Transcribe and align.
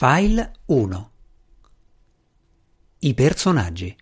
File 0.00 0.52
1 0.66 1.10
I 3.00 3.14
personaggi. 3.14 3.96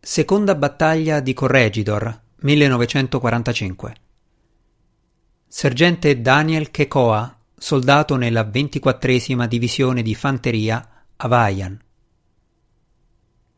Seconda 0.00 0.56
battaglia 0.56 1.20
di 1.20 1.32
Corregidor, 1.32 2.22
1945 2.40 3.94
Sergente 5.46 6.20
Daniel 6.20 6.72
Kekoa, 6.72 7.38
soldato 7.56 8.16
nella 8.16 8.42
24esima 8.42 9.46
divisione 9.46 10.02
di 10.02 10.16
fanteria 10.16 11.04
Hawaiian 11.14 11.80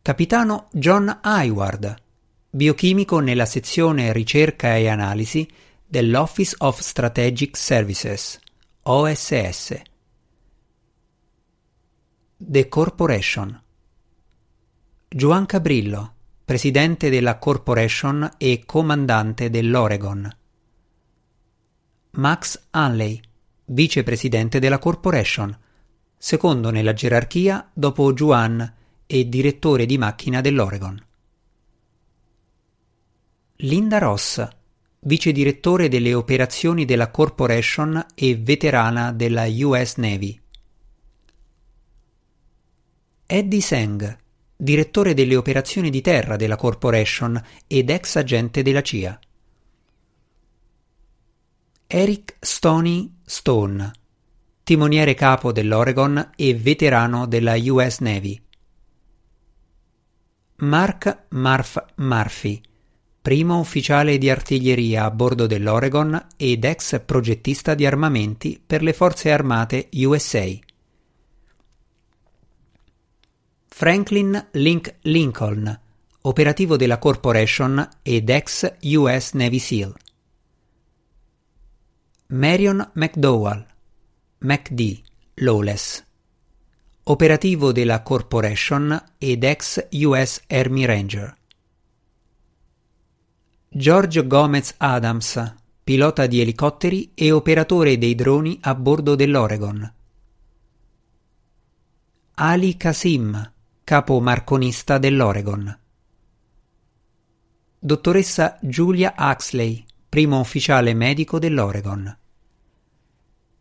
Capitano 0.02 0.68
John 0.73 1.18
Hayward, 1.23 1.95
biochimico 2.50 3.21
nella 3.21 3.46
sezione 3.46 4.12
ricerca 4.12 4.77
e 4.77 4.86
analisi 4.86 5.48
dell'Office 5.82 6.57
of 6.59 6.79
Strategic 6.79 7.57
Services 7.57 8.39
OSS 8.82 9.93
The 12.36 12.68
Corporation. 12.68 13.62
Juan 15.08 15.46
Cabrillo, 15.46 16.14
presidente 16.44 17.08
della 17.08 17.38
Corporation 17.38 18.29
e 18.38 18.64
comandante 18.66 19.50
dell'Oregon. 19.50 20.36
Max 22.10 22.66
Hanley, 22.70 23.20
vicepresidente 23.66 24.58
della 24.58 24.80
Corporation, 24.80 25.57
secondo 26.18 26.70
nella 26.70 26.93
gerarchia 26.93 27.70
dopo 27.72 28.12
Juan 28.12 28.74
e 29.07 29.29
direttore 29.29 29.86
di 29.86 29.96
macchina 29.96 30.40
dell'Oregon. 30.40 31.00
Linda 33.58 33.98
Ross, 33.98 34.44
vice 34.98 35.30
direttore 35.30 35.86
delle 35.86 36.14
operazioni 36.14 36.84
della 36.84 37.12
Corporation 37.12 38.05
e 38.12 38.34
veterana 38.34 39.12
della 39.12 39.46
US 39.46 39.98
Navy. 39.98 40.42
Eddie 43.36 43.60
Seng, 43.60 44.16
direttore 44.56 45.12
delle 45.12 45.34
operazioni 45.34 45.90
di 45.90 46.00
terra 46.00 46.36
della 46.36 46.54
Corporation 46.54 47.42
ed 47.66 47.91
ex 47.91 48.14
agente 48.14 48.62
della 48.62 48.80
CIA. 48.80 49.18
Eric 51.88 52.36
Stoney 52.38 53.12
Stone, 53.24 53.91
timoniere 54.62 55.14
capo 55.14 55.50
dell'Oregon 55.50 56.30
e 56.36 56.54
veterano 56.54 57.26
della 57.26 57.56
US 57.56 57.98
Navy. 57.98 58.41
Mark 60.58 61.24
Marf 61.30 61.84
Murphy, 61.96 62.60
primo 63.20 63.58
ufficiale 63.58 64.16
di 64.16 64.30
artiglieria 64.30 65.06
a 65.06 65.10
bordo 65.10 65.48
dell'Oregon 65.48 66.24
ed 66.36 66.62
ex 66.62 67.00
progettista 67.04 67.74
di 67.74 67.84
armamenti 67.84 68.62
per 68.64 68.84
le 68.84 68.92
forze 68.92 69.32
armate 69.32 69.88
USA. 69.92 70.46
Franklin 73.77 74.50
Link 74.53 74.98
Lincoln, 75.00 75.80
operativo 76.20 76.77
della 76.77 76.98
Corporation 76.98 77.89
ed 78.03 78.31
ex 78.31 78.77
US 78.83 79.33
Navy 79.33 79.58
SEAL. 79.58 79.92
Marion 82.28 82.91
McDowell, 82.94 83.66
MacD, 84.39 85.03
Lawless, 85.39 86.05
operativo 87.03 87.72
della 87.72 88.03
Corporation 88.03 89.06
ed 89.19 89.42
ex 89.42 89.88
US 89.91 90.42
Army 90.47 90.84
Ranger. 90.84 91.36
George 93.70 94.25
Gomez 94.25 94.75
Adams, 94.77 95.55
pilota 95.83 96.28
di 96.28 96.41
elicotteri 96.41 97.11
e 97.12 97.33
operatore 97.33 97.98
dei 97.98 98.14
droni 98.14 98.56
a 98.61 98.72
bordo 98.77 99.16
dell'Oregon. 99.16 99.94
Ali 102.36 102.77
Kasim, 102.77 103.53
capo 103.84 104.18
marconista 104.18 104.96
dell'Oregon. 104.96 105.78
Dottoressa 107.78 108.59
Julia 108.62 109.14
Huxley, 109.14 109.84
primo 110.09 110.41
ufficiale 110.41 110.94
medico 110.94 111.38
dell'Oregon. 111.38 112.19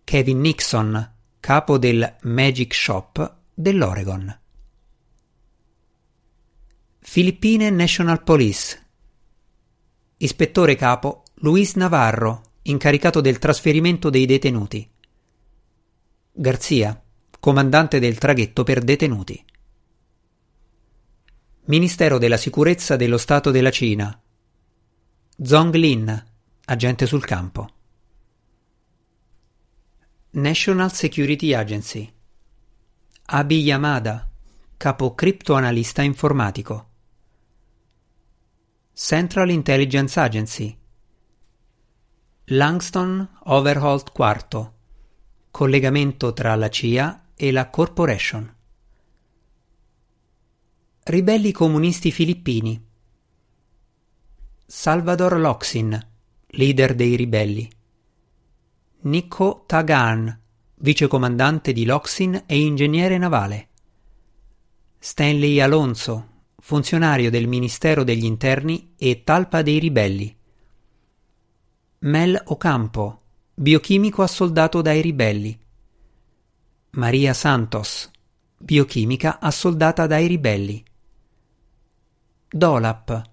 Kevin 0.06 0.40
Nixon, 0.40 1.14
capo 1.42 1.78
del 1.78 2.16
Magic 2.22 2.74
Shop 2.74 3.36
dell'Oregon. 3.54 4.40
Filippine 7.00 7.70
National 7.70 8.24
Police 8.24 8.82
Ispettore 10.16 10.78
capo 10.78 11.24
Luis 11.40 11.76
Navarro, 11.76 12.54
incaricato 12.62 13.20
del 13.20 13.40
trasferimento 13.40 14.10
dei 14.10 14.26
detenuti. 14.26 14.90
Garzia, 16.32 17.04
comandante 17.42 18.00
del 18.00 18.18
traghetto 18.18 18.64
per 18.64 18.82
detenuti. 18.82 19.44
Ministero 21.66 22.18
della 22.18 22.36
Sicurezza 22.36 22.98
dello 22.98 23.18
Stato 23.18 23.50
della 23.50 23.72
Cina. 23.72 24.22
Zhong 25.42 25.74
Lin, 25.76 26.26
agente 26.66 27.06
sul 27.06 27.24
campo. 27.24 27.70
National 30.32 30.92
Security 30.92 31.54
Agency. 31.54 32.14
Abi 33.28 33.62
Yamada, 33.62 34.30
capo 34.76 35.16
criptoanalista 35.16 36.02
informatico. 36.02 36.90
Central 38.92 39.50
Intelligence 39.50 40.20
Agency 40.20 40.78
Langston 42.48 43.40
Overholt 43.46 44.12
IV 44.14 44.72
Collegamento 45.50 46.34
tra 46.34 46.56
la 46.56 46.68
CIA 46.68 47.28
e 47.36 47.52
la 47.54 47.70
Corporation 47.70 48.54
Ribelli 51.06 51.52
comunisti 51.52 52.12
filippini 52.14 52.82
Salvador 54.66 55.38
Loxin, 55.38 56.00
leader 56.52 56.96
dei 56.96 57.18
ribelli 57.18 57.70
Nico 59.02 59.66
Tagan, 59.68 60.40
vicecomandante 60.76 61.74
di 61.74 61.84
Loxin 61.84 62.44
e 62.46 62.58
ingegnere 62.58 63.18
navale 63.18 63.68
Stanley 64.98 65.60
Alonso, 65.60 66.28
funzionario 66.62 67.30
del 67.30 67.48
Ministero 67.48 68.06
degli 68.06 68.24
Interni 68.24 68.94
e 68.98 69.26
talpa 69.26 69.62
dei 69.62 69.80
ribelli. 69.80 70.34
Mel 72.00 72.42
Ocampo, 72.46 73.24
biochimico 73.54 74.24
assoldato 74.24 74.82
dai 74.82 75.02
ribelli. 75.02 75.60
Maria 76.92 77.34
Santos, 77.34 78.10
biochimica 78.58 79.42
assoldata 79.42 80.08
dai 80.08 80.28
ribelli. 80.28 80.82
Dolap, 82.56 83.32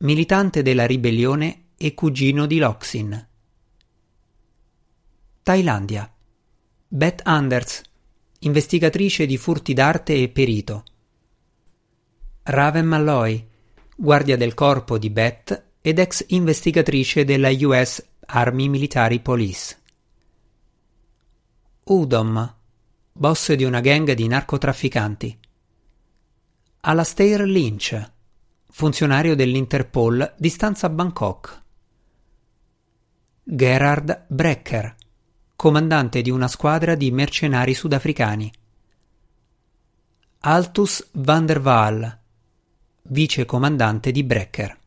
militante 0.00 0.60
della 0.60 0.84
ribellione 0.84 1.68
e 1.78 1.94
cugino 1.94 2.44
di 2.44 2.58
Loxin. 2.58 3.28
Thailandia. 5.42 6.12
Beth 6.86 7.22
Anders, 7.24 7.80
investigatrice 8.40 9.24
di 9.24 9.38
furti 9.38 9.72
d'arte 9.72 10.20
e 10.20 10.28
perito. 10.28 10.84
Raven 12.42 12.84
Malloy, 12.84 13.48
guardia 13.96 14.36
del 14.36 14.52
corpo 14.52 14.98
di 14.98 15.08
Beth 15.08 15.64
ed 15.80 15.98
ex 15.98 16.26
investigatrice 16.28 17.24
della 17.24 17.48
US 17.60 18.06
Army 18.26 18.68
Military 18.68 19.20
Police. 19.20 19.78
Udom, 21.84 22.54
boss 23.12 23.50
di 23.54 23.64
una 23.64 23.80
gang 23.80 24.12
di 24.12 24.26
narcotrafficanti. 24.26 25.38
Alastair 26.80 27.40
Lynch, 27.44 28.16
funzionario 28.70 29.34
dell'Interpol 29.34 30.34
di 30.36 30.48
stanza 30.48 30.88
Bangkok. 30.88 31.62
Gerard 33.42 34.26
Brecker, 34.28 34.94
comandante 35.56 36.22
di 36.22 36.30
una 36.30 36.48
squadra 36.48 36.94
di 36.94 37.10
mercenari 37.10 37.74
sudafricani. 37.74 38.52
Altus 40.40 41.08
van 41.12 41.46
der 41.46 41.60
Waal, 41.60 42.20
vice 43.02 43.44
comandante 43.44 44.12
di 44.12 44.22
Brecker. 44.22 44.78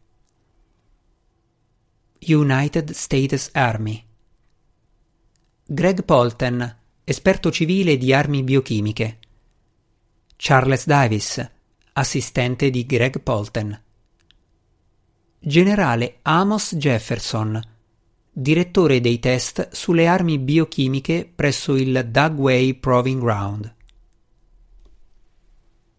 United 2.19 2.91
States 2.91 3.49
Army 3.53 4.09
Greg 5.73 6.03
Polten, 6.03 6.77
esperto 7.05 7.49
civile 7.49 7.95
di 7.95 8.13
armi 8.13 8.43
biochimiche. 8.43 9.19
Charles 10.35 10.85
Davis, 10.85 11.49
assistente 11.93 12.69
di 12.69 12.85
Greg 12.85 13.19
Polten. 13.19 13.81
Generale 15.39 16.19
Amos 16.21 16.75
Jefferson, 16.75 17.59
direttore 18.31 19.01
dei 19.01 19.19
test 19.19 19.69
sulle 19.71 20.07
armi 20.07 20.37
biochimiche 20.37 21.29
presso 21.33 21.75
il 21.75 22.07
Dugway 22.09 22.75
Proving 22.75 23.21
Ground. 23.21 23.75